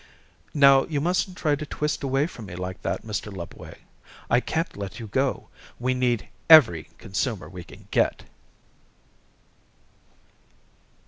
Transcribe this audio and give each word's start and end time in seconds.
"Now, 0.55 0.85
you 0.85 0.99
mustn't 0.99 1.37
try 1.37 1.55
to 1.55 1.63
twist 1.63 2.01
away 2.01 2.25
from 2.25 2.47
me 2.47 2.55
like 2.55 2.81
that, 2.81 3.03
Mr. 3.03 3.31
Lubway. 3.31 3.81
I 4.31 4.39
can't 4.39 4.75
let 4.75 4.99
you 4.99 5.05
go. 5.05 5.49
We 5.79 5.93
need 5.93 6.27
every 6.49 6.89
consumer 6.97 7.47
we 7.47 7.63
can 7.63 7.87
get." 7.91 8.23